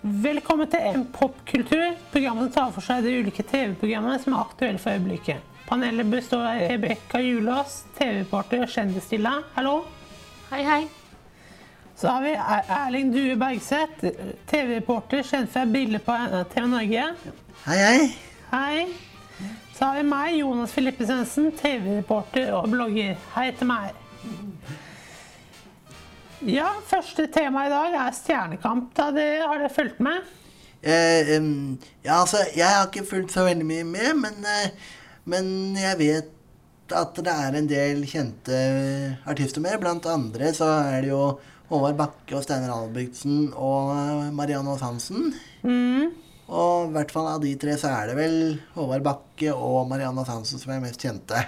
[0.00, 4.80] Velkommen til en popkultur, programmet som tar for seg de ulike TV-programmene som er aktuelle
[4.80, 5.42] for øyeblikket.
[5.68, 9.34] Panelet består av Rebekka Julås, TV-reporter og Kjendisstilla.
[9.58, 9.74] Hallo.
[10.50, 10.80] Hei, hei.
[12.00, 14.06] Så har vi Er- Erling Due Bergseth,
[14.48, 16.16] TV-reporter, kjent fra Briller på
[16.54, 17.04] TV Norge.
[17.66, 18.10] Hei, hei.
[18.50, 18.86] Hei.
[19.76, 23.16] Så har vi meg, Jonas Filippe Svendsen, TV-reporter og blogger.
[23.36, 23.92] Hei til meg.
[26.48, 28.94] Ja, første tema i dag er Stjernekamp.
[28.96, 30.24] Da det, har dere fulgt med?
[30.80, 31.34] Eh,
[32.00, 34.94] ja, altså, jeg har ikke fulgt så veldig mye med, men, eh,
[35.28, 38.56] men jeg vet at det er en del kjente
[39.28, 39.76] artister med.
[39.82, 41.20] Blant andre så er det jo
[41.68, 45.34] Håvard Bakke og Steinar Albrigtsen og eh, Marianne Aas Hansen.
[46.50, 48.40] Og i hvert fall av de tre så er det vel
[48.78, 51.44] Håvard Bakke og Marianne Aas Hansen som er mest kjente.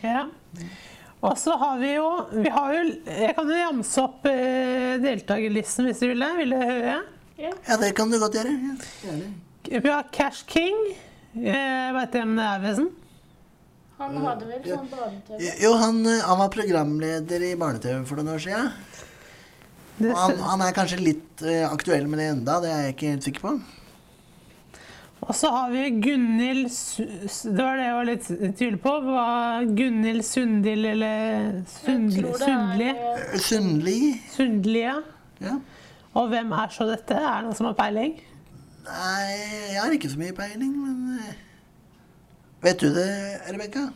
[0.00, 0.24] Ja.
[1.26, 5.88] Og så har vi jo, vi har jo Jeg kan jo ramse opp eh, deltakerlisten
[5.88, 6.30] hvis du vil det.
[6.38, 7.00] Vil du høre?
[7.40, 8.52] Ja, det kan du godt gjøre.
[9.04, 9.16] Ja.
[9.82, 10.78] Vi har Cash King.
[11.36, 12.92] Eh, Vet du hvem det er, Vesen?
[13.96, 15.42] Han hadde vel sånn barne-TV.
[15.64, 18.70] Jo, han, eh, han var programleder i Barne-TV for noen år siden.
[20.04, 23.12] Og han, han er kanskje litt eh, aktuell med det enda, det er jeg ikke
[23.14, 23.52] helt sikker på.
[25.26, 28.92] Og så har vi Gunhild Det var det jeg var litt tydelig på.
[29.08, 32.22] Var Gunhild Sundil eller Sundli?
[32.38, 32.90] Sundli?
[33.48, 33.98] Sundli.
[34.30, 35.00] Sundli, ja.
[35.42, 35.56] Ja.
[36.16, 37.18] Og hvem er så dette?
[37.18, 38.14] Er det noen som har peiling?
[38.86, 39.32] Nei,
[39.72, 41.34] jeg har ikke så mye peiling, men eh,
[42.62, 43.10] Vet du det,
[43.50, 43.88] Rebekka?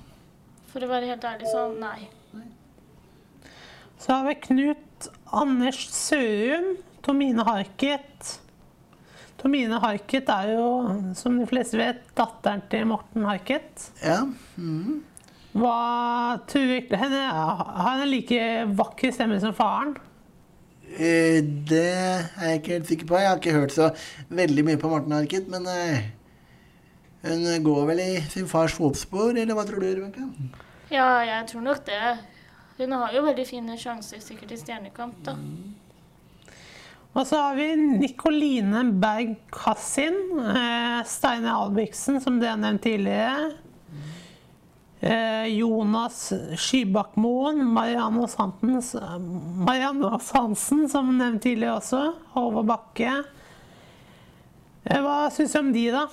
[0.72, 2.10] For å være helt ærlig, så nei.
[4.00, 6.72] Så har vi Knut Anders Sørum.
[7.04, 8.34] Tomine Harket.
[9.40, 10.66] Tomine Harket er jo,
[11.16, 13.88] som de fleste vet, datteren til Morten Harket.
[14.04, 14.22] Ja.
[14.60, 15.00] Mm.
[15.56, 18.42] Hva tror du henne, Har henne like
[18.78, 19.96] vakker stemme som faren?
[20.90, 23.18] Eh, det er jeg ikke helt sikker på.
[23.18, 23.90] Jeg har ikke hørt så
[24.28, 26.10] veldig mye på Morten Harket, men eh,
[27.24, 30.28] hun går vel i sin fars fotspor, eller hva tror du, Rebekka?
[30.90, 32.00] Ja, jeg tror nok det.
[32.80, 35.36] Hun har jo veldig fine sjanser sikkert i Stjernekamp, da.
[37.10, 40.14] Og så har vi Nikoline Berg Kassin.
[40.38, 43.50] Eh, Steinar Albrigtsen, som det har nevnt tidligere.
[45.00, 47.64] Eh, Jonas Skybakmoen.
[47.66, 48.28] Marianne
[49.66, 52.04] Marianne Hansen, som nevnt tidligere også.
[52.36, 53.16] Håvard Bakke.
[54.84, 56.06] Eh, hva syns du om de, da?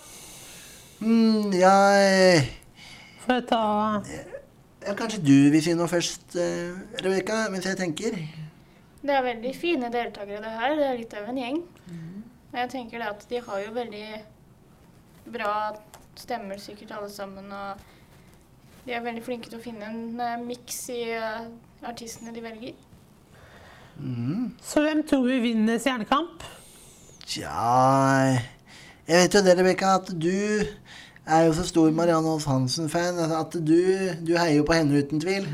[0.97, 1.77] Mm, ja,
[3.21, 3.63] Får å ta
[4.87, 6.37] ja, kanskje du vil si noe først,
[7.03, 8.15] Rebekka, mens jeg tenker?
[9.01, 10.75] Det er veldig fine deltakere, det her.
[10.77, 11.61] Det er litt av en gjeng.
[11.87, 12.23] Mm.
[12.57, 14.07] jeg tenker det at de har jo veldig
[15.33, 15.53] bra
[16.17, 17.51] stemmer, sikkert alle sammen.
[17.51, 21.47] Og de er veldig flinke til å finne en uh, miks i uh,
[21.85, 22.75] artistene de velger.
[24.61, 26.43] Så hvem tror vi vinner Stjernekamp?
[27.25, 28.37] Tja
[29.07, 30.61] Jeg vet jo det, Rebekka, at du
[31.27, 33.79] er jo så stor Marianne Aas Hansen-fan at du,
[34.21, 35.47] du heier jo på henne uten tvil.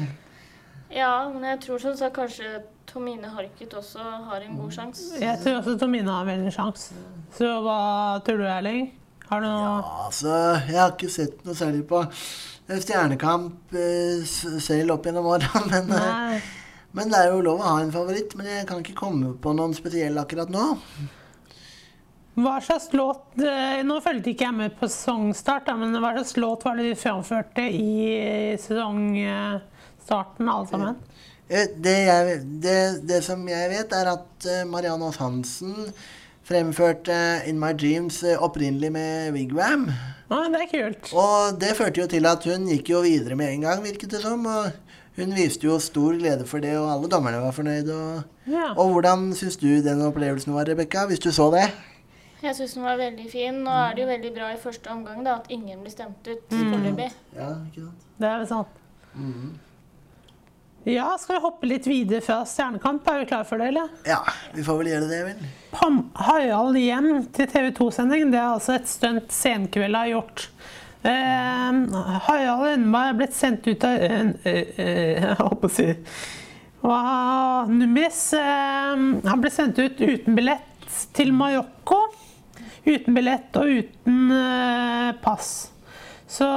[0.94, 2.60] Ja, men jeg tror som sagt kanskje
[2.94, 4.00] Tomine Harket også
[4.30, 5.16] har en god sjanse.
[5.18, 6.94] Jeg tror også Tomine har veldig sjanse.
[7.34, 7.78] Så hva
[8.26, 8.92] tror du, Erling?
[9.30, 10.34] Har du noe Ja, Altså,
[10.70, 12.04] jeg har ikke sett noe særlig på
[12.70, 14.22] Stjernekamp eh,
[14.62, 16.38] selv opp gjennom åra, men, eh, Nei.
[16.96, 18.38] men det er jo lov å ha en favoritt.
[18.40, 20.70] Men jeg kan ikke komme på noen spesiell akkurat nå.
[22.34, 26.64] Hva slags låt eh, Nå fulgte ikke jeg med på sesongstart, men hva slags låt
[26.66, 30.96] var det de framførte i sesongstarten, alle sammen?
[30.96, 32.78] Eh, Det, jeg, det,
[33.10, 35.76] det som jeg vet, er at eh, Marianne Aas Hansen
[36.48, 37.16] fremførte
[37.48, 39.86] In My Dreams eh, opprinnelig med Wigwam.
[40.34, 41.12] Å, det er kult.
[41.14, 44.24] Og det førte jo til at hun gikk jo videre med en gang, virket det
[44.24, 44.44] som.
[44.50, 44.72] Og
[45.20, 47.94] hun viste jo stor glede for det, og alle dommerne var fornøyde.
[47.94, 48.72] Og, Ja.
[48.74, 51.68] og hvordan syns du den opplevelsen var, Rebekka, hvis du så det?
[52.44, 53.62] Jeg syns den var veldig fin.
[53.64, 56.50] Nå er det jo veldig bra i første omgang da, at ingen blir stemt ut
[56.52, 57.12] foreløpig.
[57.38, 58.10] Ja, ikke sant?
[58.20, 58.82] Det er vel sant.
[60.86, 63.06] Ja, skal vi hoppe litt videre fra Stjernekamp?
[63.08, 63.92] Er vi klare for det, eller?
[64.10, 64.18] Ja,
[64.52, 65.46] vi får vel gjøre det, vel.
[65.72, 68.34] Pam Harald hjem til TV 2-sending.
[68.34, 70.44] Det er altså et stunt Senkveld har gjort.
[71.08, 71.80] Eh,
[72.28, 75.88] Harald Rønneberg er blitt sendt ut av Jeg holdt på å si
[76.84, 82.02] Hva- Numis eh, Han ble sendt ut uten billett til Marokko.
[82.88, 85.54] Uten billett og uten eh, pass.
[86.28, 86.48] Så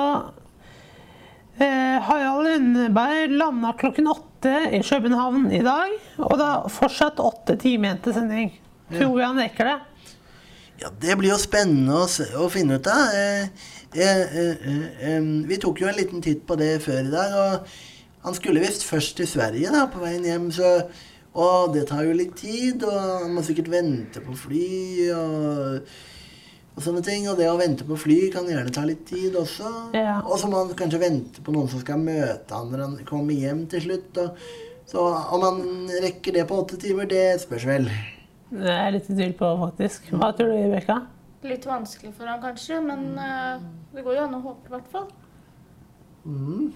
[1.58, 5.94] Harald Rønneberg landa klokken åtte i København i dag.
[6.20, 8.50] Og det er fortsatt åtte timer igjen til sending.
[8.92, 9.76] Tror vi han rekker det?
[10.80, 13.14] Ja, Det blir jo spennende å, se, å finne ut av.
[13.16, 13.48] Eh,
[13.96, 14.64] eh, eh,
[15.08, 18.60] eh, vi tok jo en liten titt på det før i dag, og han skulle
[18.60, 20.50] visst først til Sverige da, på veien hjem.
[20.52, 20.78] Så
[21.36, 25.90] Og det tar jo litt tid, og han må sikkert vente på fly og,
[26.76, 27.26] og sånne ting.
[27.30, 29.72] Og det å vente på fly kan gjerne ta litt tid også.
[29.96, 30.20] Ja.
[30.22, 33.36] Og så må han kanskje vente på noen som skal møte han når han kommer
[33.36, 34.22] hjem til slutt.
[34.22, 34.46] Og,
[34.86, 35.02] så
[35.34, 35.64] om han
[36.04, 37.90] rekker det på åtte timer, det spørs vel.
[38.52, 40.12] Det er jeg litt i tvil på, faktisk.
[40.14, 41.00] Hva tror du, Rebekka?
[41.46, 43.64] Litt vanskelig for han kanskje, men eh,
[43.94, 45.10] det går jo an å håpe, i hvert fall.
[46.26, 46.70] Mm.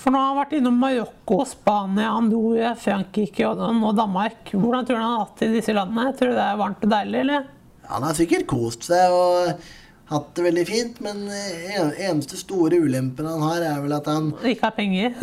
[0.00, 4.54] For nå har han vært innom Marokko, Spania, Andorra, Frankrike og nå Danmark.
[4.54, 6.14] Hvordan tror du han har hatt det i disse landene?
[6.16, 7.48] Tror du det er varmt og deilig, eller?
[7.90, 9.62] Han har sikkert kost seg og
[10.10, 14.32] hatt det veldig fint, men en, eneste store ulempen han har, er vel at han
[14.42, 15.14] Ikke har penger.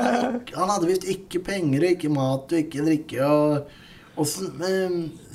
[0.60, 3.26] Han hadde visst ikke penger og ikke mat og ikke drikke.
[3.26, 3.76] og,
[4.20, 4.48] og så,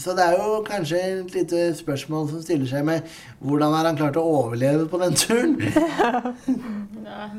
[0.02, 3.06] så det er jo kanskje et lite spørsmål som stiller seg med
[3.46, 5.54] hvordan har han klart å overleve på den turen?
[5.62, 7.30] Det er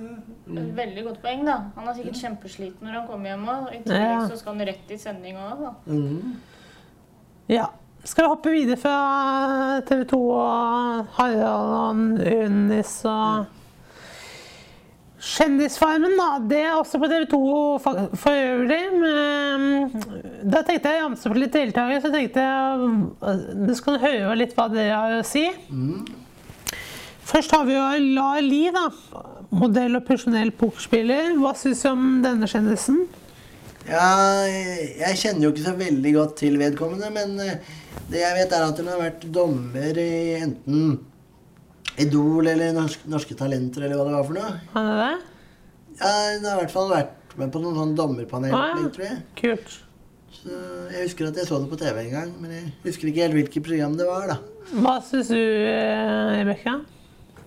[0.63, 1.57] et veldig godt poeng, da.
[1.77, 3.67] Han er sikkert kjempesliten når han kommer hjem òg.
[3.75, 5.75] I tillegg så skal han rett i sending òg, da.
[5.91, 6.37] Mhm.
[7.51, 7.67] Ja.
[8.07, 13.53] Skal vi hoppe videre fra TV 2 og Harald og Unis og
[15.27, 16.27] Kjendisfarmen, da.
[16.47, 17.41] Det er også på TV 2
[17.83, 18.79] for øvrig.
[19.01, 19.89] Men
[20.47, 24.55] da tenkte jeg å ramse opp litt deltakere, så tenkte jeg du skal høre litt
[24.55, 25.49] hva dere har å si.
[27.27, 28.87] Først har vi jo La Li, da.
[29.57, 31.35] Modell og profesjonell pokerspiller.
[31.43, 33.03] Hva syns du om denne kjendisen?
[33.87, 34.07] Ja,
[34.47, 37.61] jeg kjenner jo ikke så veldig godt til vedkommende, men eh,
[38.11, 40.09] det jeg vet, er at hun har vært dommer i
[40.41, 40.97] enten
[42.03, 44.51] Idol eller norske, Norske Talenter, eller hva det var for noe.
[44.75, 45.13] Han er det?
[46.01, 48.91] Ja, hun har i hvert fall vært med på noen sånn dommerpanel, Ah, ja.
[48.93, 49.23] tror jeg.
[49.39, 49.79] Kult.
[50.37, 50.59] Så
[50.93, 53.39] jeg husker at jeg så det på TV en gang, men jeg husker ikke helt
[53.39, 54.37] hvilket program det var, da.
[54.83, 56.77] Hva syns du, eh, Rebekka?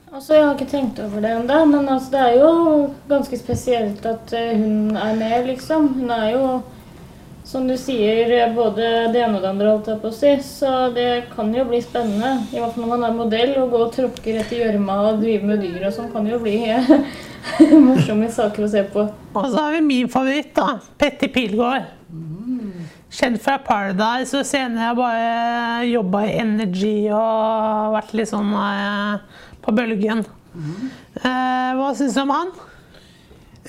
[0.09, 2.51] Altså, Jeg har ikke tenkt over det ennå, men altså, det er jo
[3.09, 5.87] ganske spesielt at eh, hun er med, liksom.
[5.99, 6.47] Hun er jo,
[7.45, 10.31] som du sier, eh, både det ene og det andre, holdt jeg på å si.
[10.45, 12.31] Så det kan jo bli spennende.
[12.49, 15.51] I hvert fall når man er modell og går og tråkker etter gjørma og driver
[15.51, 16.57] med dyr og sånn, kan jo bli
[17.89, 19.05] morsomme saker å se på.
[19.37, 20.79] Og så har vi min favoritt, da.
[20.97, 21.85] Petter Pilgaard.
[23.13, 29.73] Kjent fra Paradise, og senere bare jobba i Energy og vært litt sånn eh, på
[29.75, 30.25] bølgen.
[31.23, 32.53] Eh, hva syns du om han?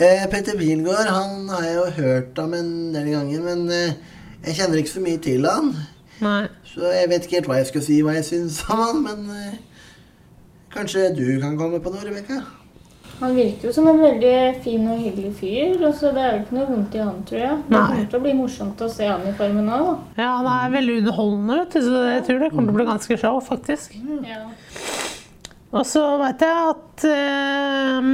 [0.00, 3.98] Eh, Petter Pilgaard han har jeg jo hørt om en del ganger, men eh,
[4.46, 5.74] jeg kjenner ikke så mye til han.
[6.20, 6.44] Nei.
[6.70, 9.58] Så jeg vet ikke helt hva jeg skal si hva jeg syns om han, men
[10.72, 12.40] kanskje du kan komme på noe, Rebekka?
[13.20, 15.74] Han virker jo som en veldig fin og hyggelig fyr.
[15.84, 17.56] Altså, det er jo ikke noe vondt i han, tror jeg.
[17.66, 17.80] Det Nei.
[17.90, 19.90] kommer til å bli morsomt å se han i Farmen òg.
[20.16, 22.88] Ja, han er veldig underholdende, vet du, så jeg tror det kommer til å bli
[22.88, 23.98] ganske show, faktisk.
[24.24, 24.40] Ja.
[25.70, 28.06] Og så vet jeg at eh,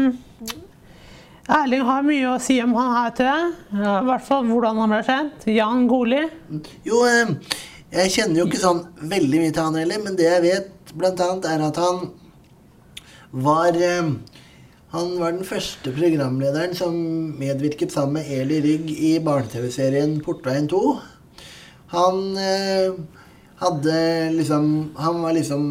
[1.57, 3.53] Erling har mye å si om han her, tror jeg.
[3.81, 5.47] Ja, I hvert fall hvordan han ble kjent.
[5.55, 6.25] Jan Goli.
[6.85, 7.33] Jo, eh,
[7.95, 11.23] jeg kjenner jo ikke sånn veldig mye til han heller, men det jeg vet blant
[11.23, 12.09] annet er at han
[13.37, 14.15] var eh,
[14.97, 16.95] Han var den første programlederen som
[17.37, 20.83] medvirket sammen med Eli Rygg i barne-TV-serien Portveien 2.
[21.93, 22.95] Han eh,
[23.61, 23.99] hadde
[24.37, 24.71] liksom
[25.01, 25.67] Han var liksom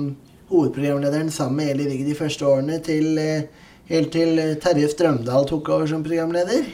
[0.49, 5.45] hovedprogramlederen sammen med Eli Rigg de første årene til eh, Helt til eh, Terje Strømdal
[5.45, 6.65] tok over som programleder.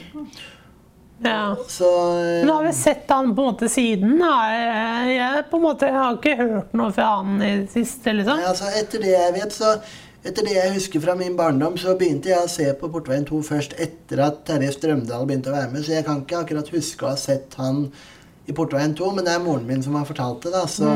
[1.22, 1.56] Ja.
[1.68, 4.14] Så eh, Men har vi sett han på en måte siden?
[4.22, 8.40] Jeg, jeg, måte, jeg har ikke hørt noe fra han i det siste, liksom.
[8.40, 9.74] Nei, altså Etter det jeg vet, så
[10.22, 13.44] etter det jeg husker fra min barndom, så begynte jeg å se på Portveien 2
[13.44, 15.84] først etter at Terje Strømdal begynte å være med.
[15.84, 17.88] Så jeg kan ikke akkurat huske å ha sett han
[18.46, 20.56] i Portveien 2, men det er moren min som har fortalt det.
[20.56, 20.94] da, så...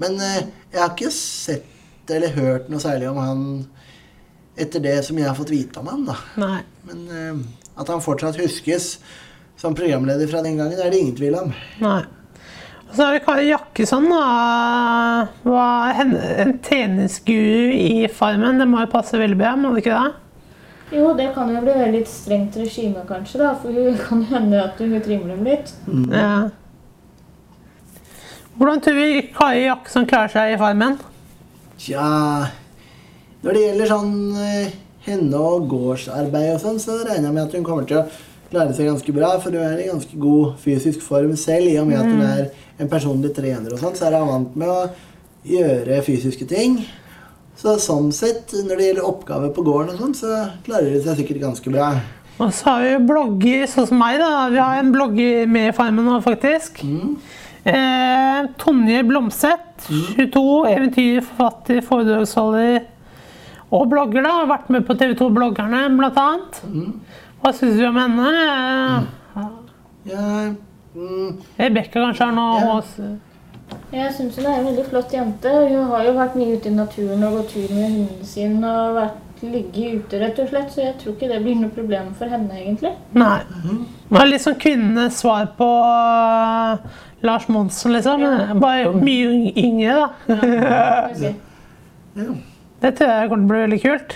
[0.00, 1.79] Men eh, jeg har ikke sett
[2.16, 3.42] eller hørt noe særlig om han
[4.60, 6.06] etter det som jeg har fått vite om han.
[6.08, 6.16] da.
[6.40, 6.60] Nei.
[6.88, 7.42] Men uh,
[7.80, 8.96] at han fortsatt huskes
[9.60, 11.52] som programleder fra den gangen, er det ingen tvil om.
[11.82, 12.00] Nei.
[12.90, 15.26] Og så har vi Kari Jakkesson, da.
[15.46, 18.58] Var en, en treningsguru i Farmen.
[18.58, 20.16] Det må jo passe veldig bra, må det ikke det?
[20.96, 23.52] Jo, det kan jo bli veldig strengt regime, kanskje, da.
[23.62, 25.70] For hun kan hende at hun trimmer dem litt.
[26.10, 26.48] Ja.
[28.58, 30.98] Hvordan tror vi Kari Jakkesson klarer seg i Farmen?
[31.80, 32.06] Tja
[33.40, 34.72] Når det gjelder sånn eh,
[35.06, 38.08] henne og gårdsarbeid og sånn, så regner jeg med at hun kommer til å
[38.50, 39.30] klare seg ganske bra.
[39.40, 41.70] For hun er i ganske god fysisk form selv.
[41.70, 42.50] I og med at hun er
[42.84, 44.82] en personlig trener og sånn, så er hun vant med å
[45.48, 46.82] gjøre fysiske ting.
[47.56, 50.36] Så sånn sett, når det gjelder oppgaver på gården og sånn, så
[50.68, 51.94] klarer hun seg sikkert ganske bra.
[52.40, 54.48] Og så har vi blogger sånn som meg, da.
[54.52, 56.84] Vi har en blogger med i Farmen nå, faktisk.
[57.64, 59.86] Eh, Tonje Blomseth,
[60.16, 62.80] 22, eventyrforfatter, foredragsholder
[63.70, 64.22] og blogger.
[64.24, 66.62] da, Har vært med på TV 2-bloggerne, blant annet.
[67.42, 68.30] Hva syns du om henne?
[69.36, 69.46] Eh,
[70.10, 70.52] Ja,
[70.96, 72.72] Mm, Rebekka kanskje har noe Ja.
[72.72, 72.96] hos
[73.92, 75.48] Jeg syns hun er en veldig flott jente.
[75.68, 78.96] Hun har jo vært mye ute i naturen og gått tur med hunden sin og
[78.96, 80.70] vært ligget ute, rett og slett.
[80.72, 82.92] Så jeg tror ikke det blir noe problem for henne, egentlig.
[83.14, 83.38] Nei.
[84.08, 85.70] Det var litt sånn kvinnenes svar på
[87.22, 88.22] Lars Monsen, liksom.
[88.62, 90.08] Bare mye yng- yngre, da.
[91.20, 91.32] ja.
[92.80, 94.14] Det tror jeg kommer til å bli veldig kult.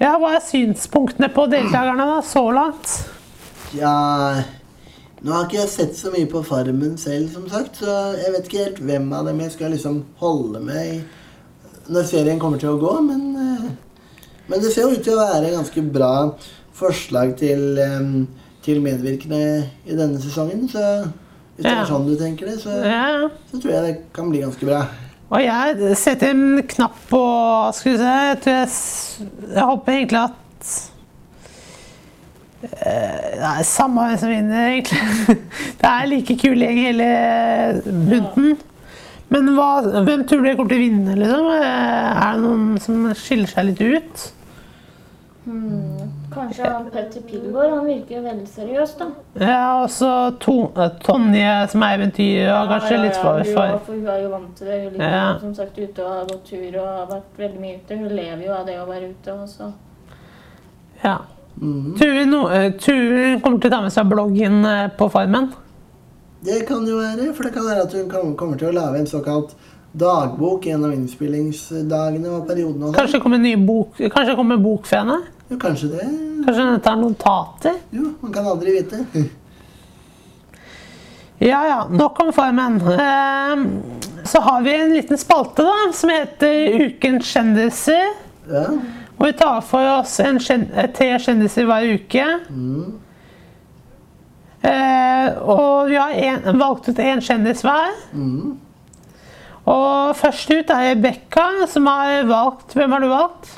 [0.00, 2.94] Ja, Hva er synspunktene på deltakerne da, så langt?
[3.74, 3.94] ja
[5.24, 8.44] Nå har ikke jeg sett så mye på Farmen selv, som sagt, så jeg vet
[8.50, 11.04] ikke helt hvem av dem jeg skal liksom holde med
[11.88, 13.64] når serien kommer til å gå, men eh,
[14.48, 16.10] Men det ser jo ut til å være ganske bra
[16.76, 18.06] forslag til, eh,
[18.66, 19.40] til medvirkende
[19.88, 20.84] i denne sesongen, så
[21.54, 21.80] hvis det Ja.
[21.82, 24.82] er sånn du tenker det, så, Ja, så tror jeg det kan bli ganske bra.
[25.30, 27.20] Og jeg setter en knapp på
[27.74, 28.68] Skal vi se Jeg, tror jeg,
[29.54, 30.90] jeg håper egentlig at
[32.62, 35.38] eh, Det er samme hvem som vinner, egentlig.
[35.80, 37.08] Det er like kul gjeng hele
[37.84, 38.54] bunten.
[39.32, 39.70] Men hva,
[40.04, 41.48] hvem tror du kommer til å vinne, liksom?
[41.56, 44.26] Eh, Er det noen som skiller seg litt ut?
[45.44, 46.12] Hmm.
[46.34, 47.70] Kanskje han Petter Pilgaard.
[47.70, 49.06] Han virker veldig seriøs, da.
[49.40, 53.78] Ja, og så eh, Tonje som er eventyr, og kanskje litt for, Hun, for.
[53.86, 54.80] for hun er jo vant til det.
[54.84, 55.26] Hun liker Ja.
[55.40, 57.98] som sagt ute og har gått tur og har vært veldig mye ute.
[57.98, 59.72] Hun lever jo av det å være ute også.
[61.04, 61.18] Ja.
[61.60, 61.94] Mm.
[62.00, 62.72] Vi, no, eh,
[63.42, 65.52] kommer til å ta med seg bloggen eh, på Farmen?
[66.44, 69.06] Det kan jo være, for det kan være at hun kommer til å lage en
[69.08, 69.54] såkalt
[69.94, 72.90] dagbok en av innspillingsdagene og periodene.
[72.90, 72.96] Sånn.
[72.98, 75.20] Kanskje kommer en ny bok, kanskje kommer en bok for henne?
[75.48, 76.10] Jo, kanskje det.
[76.46, 77.80] Kanskje hun tar notater?
[77.94, 79.06] Jo, man kan aldri vite.
[81.38, 81.86] Ja, ja.
[81.90, 82.76] Nok om Farmen.
[82.80, 83.64] Eh,
[84.24, 88.14] så har vi en liten spalte da, som heter Ukens kjendiser.
[88.48, 88.62] Ja.
[89.18, 92.24] Og vi tar for oss en kjen tre kjendiser hver uke.
[92.48, 92.94] Mm.
[94.64, 97.92] Eh, og vi har en, valgt ut én kjendis hver.
[98.14, 98.54] Mm.
[99.68, 103.54] Og først ut er Rebekka, som har valgt Hvem har du valgt?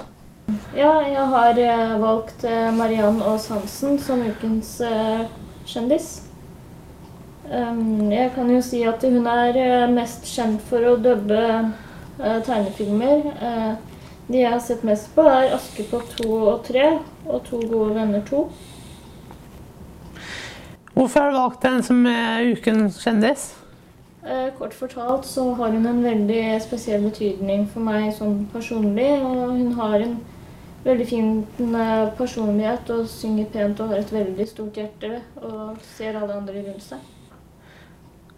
[0.76, 5.24] Ja, jeg har eh, valgt eh, Mariann Aas Hansen som ukens eh,
[5.66, 6.22] kjendis.
[7.46, 11.40] Um, jeg kan jo si at hun er mest kjent for å dubbe
[12.18, 13.26] tegnefilmer.
[14.26, 16.86] De jeg har sett mest på, er 'Askepott 2 og 3'
[17.26, 18.44] og 'To gode venner 2'.
[20.94, 23.54] Hvorfor har du valgt den som ukens kjendis?
[24.58, 29.12] Kort fortalt så har hun en veldig spesiell betydning for meg sånn personlig.
[29.22, 30.16] Og hun har en
[30.86, 31.28] veldig fin
[31.58, 35.12] eh, personlighet og synger pent og har et veldig stort hjerte
[35.42, 37.12] og ser alle andre rundt seg.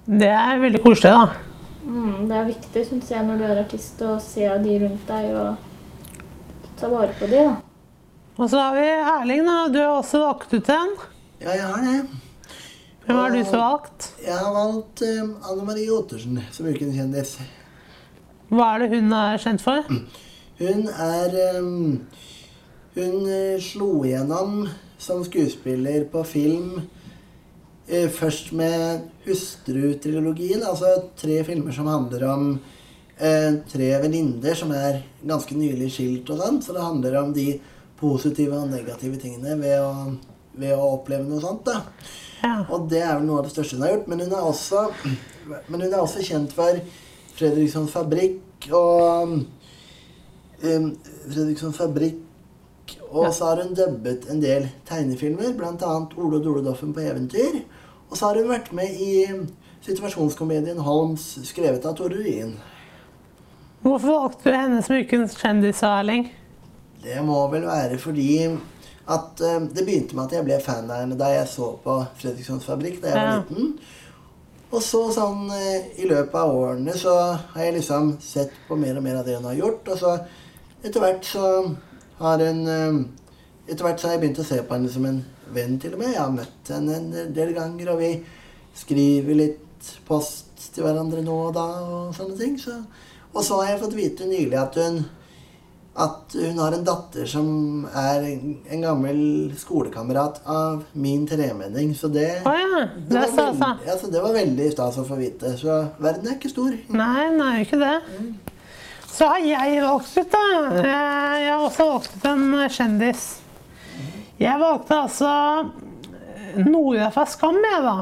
[0.09, 1.49] Det er veldig koselig, da.
[1.85, 5.35] Mm, det er viktig synes jeg, når du er artist å se de rundt deg
[5.37, 7.43] og ta vare på de.
[7.51, 7.57] da.
[8.39, 9.59] Og så har vi Erling, da.
[9.73, 10.97] Du har også valgt ut en.
[11.43, 11.99] ja, jeg har det.
[13.05, 14.07] Hvem har du så valgt?
[14.21, 17.39] Jeg har valgt um, Anne Marie Ottersen som ukens kjendis.
[18.53, 19.85] Hva er det hun er kjent for?
[20.59, 22.01] Hun er um,
[22.97, 24.63] Hun eh, slo igjennom
[24.99, 26.81] som skuespiller på film
[27.87, 32.47] eh, først med Hustru-trilogien, altså tre filmer som handler om
[33.19, 36.63] eh, tre venninner som er ganske nylig skilt og sånn.
[36.65, 37.51] Så det handler om de
[37.99, 39.93] positive og negative tingene ved å,
[40.59, 41.67] ved å oppleve noe sånt.
[41.69, 41.83] da.
[42.43, 42.55] Ja.
[42.71, 44.09] Og det er vel noe av det største hun har gjort.
[44.11, 44.85] Men hun er også,
[45.69, 46.79] men hun er også kjent for
[47.39, 49.35] Fredrikssons Fabrikk og
[50.63, 50.89] um,
[51.29, 52.25] Fredrikssons Fabrikk.
[53.11, 55.93] Og så har hun dubbet en del tegnefilmer, bl.a.
[56.17, 57.63] Ole og Dole Doffen på eventyr.
[58.11, 59.13] Og så har hun vært med i
[59.87, 62.57] situasjonskomedien Holmes, skrevet av Tore Ryen.
[63.85, 66.27] Hvorfor valgte du henne som ukens kjendis, Erling?
[67.03, 68.33] Det må vel være fordi
[69.09, 71.95] at uh, det begynte med at jeg ble fan av henne da jeg så på
[72.19, 73.39] Fredrikssons Fabrikk da jeg var Ja.
[73.39, 73.79] liten.
[74.69, 77.15] Og så sånn eh, i løpet av årene så
[77.55, 79.89] har jeg liksom sett på mer og mer av det hun har gjort.
[79.89, 80.11] Og så
[80.85, 81.45] etter hvert så
[82.19, 83.01] har hun eh,
[83.69, 85.19] Etter hvert så har jeg begynt å se på henne som en
[85.53, 86.15] venn, til og med.
[86.15, 88.15] Jeg har møtt henne en del ganger, og vi
[88.81, 92.55] skriver litt post til hverandre nå og da og sånne ting.
[92.57, 92.79] Så.
[93.35, 95.03] Og så har jeg fått vite nylig at hun
[95.99, 97.47] at hun har en datter som
[97.91, 99.21] er en, en gammel
[99.59, 101.91] skolekamerat av min tremenning.
[101.99, 102.85] Så det, oh ja.
[102.95, 105.57] det, Det var stas, altså, så det var veldig stas å få vite.
[105.59, 106.77] Så verden er ikke stor.
[106.95, 107.97] Nei, den er jo ikke det.
[109.19, 110.43] Så har jeg valgt ut, da.
[110.79, 113.23] Eh, Jeg har også valgt ut en kjendis.
[114.39, 115.31] Jeg valgte altså
[116.69, 117.97] Nora fra Skam, jeg, da.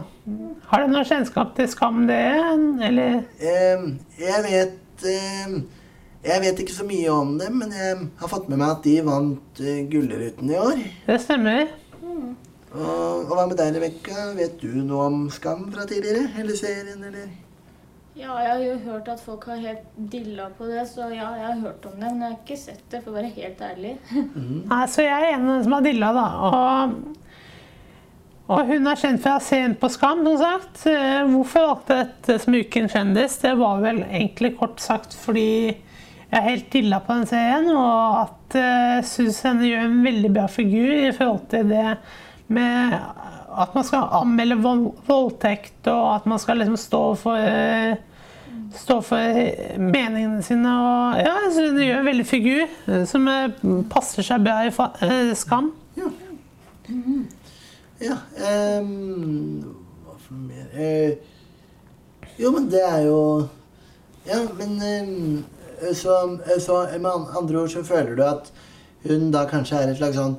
[0.71, 2.21] Har du noe kjennskap til Skam, det?
[2.89, 3.87] Eller Eh,
[4.21, 5.57] jeg vet eh,
[6.27, 8.97] Jeg vet ikke så mye om dem, men jeg har fått med meg at de
[9.07, 10.81] vant eh, Gullruten i år.
[11.07, 11.69] Det stemmer.
[12.03, 14.33] Og, og hva med deg, Rebekka?
[14.37, 16.27] Vet du noe om Skam fra tidligere?
[16.43, 17.31] Eller serien, eller?
[18.17, 21.51] Ja, jeg har jo hørt at folk har helt dilla på det, så ja, jeg
[21.51, 22.09] har hørt om det.
[22.15, 23.93] Men jeg har ikke sett det, for å være helt ærlig.
[24.73, 26.25] Nei, så jeg er en av dem som har dilla, da.
[26.49, 26.95] Og,
[28.57, 30.87] og hun er kjent fra serien på Skam, som sagt.
[30.87, 35.49] Hvorfor Hvorfor jeg valgte dette som Ukens kjendis, det var vel egentlig kort sagt fordi
[36.27, 40.33] jeg er helt dilla på den serien, og at jeg syns henne gjør en veldig
[40.35, 41.99] bra figur i forhold til det
[42.49, 42.97] med
[43.63, 47.97] at man skal anmelde voldtekt, og at man skal liksom stå for eh,
[48.77, 50.69] stå for meningene sine.
[50.69, 53.49] Og ja, det gjør en veldig figur eh, som eh,
[53.93, 55.73] passer seg bra i Skam.
[55.97, 56.13] Ja.
[57.97, 58.19] Ja
[58.77, 59.63] um,
[60.05, 61.15] Hva for noe mer uh,
[62.37, 63.21] Jo, men det er jo
[64.27, 65.39] Ja, men um,
[65.97, 66.19] så,
[66.61, 68.53] så med andre ord så føler du at
[69.07, 70.37] hun da kanskje er et slags sånn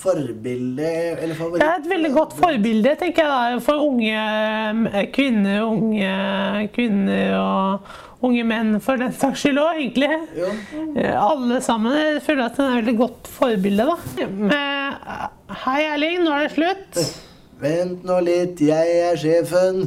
[0.00, 0.90] forbilde
[1.20, 1.60] eller favoritt?
[1.62, 4.22] Det er et veldig godt forbilde tenker jeg da, for unge
[4.92, 7.90] eh, kvinner, unge kvinner og
[8.28, 10.10] unge menn for den saks skyld òg, egentlig.
[10.36, 10.50] Jo.
[11.00, 11.94] Eh, Alle sammen.
[11.96, 13.86] Jeg føler at hun er et veldig godt forbilde.
[13.88, 14.26] da.
[14.58, 15.24] Eh,
[15.64, 17.00] Hei, Erling, nå er det slutt.
[17.60, 19.86] Vent nå litt, jeg er sjefen.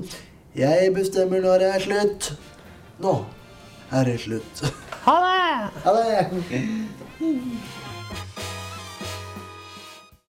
[0.57, 2.31] Jeg bestemmer når det er slutt.
[3.01, 3.13] Nå
[3.93, 4.65] er det slutt.
[5.05, 5.71] Ha det!
[5.85, 6.19] Ha det.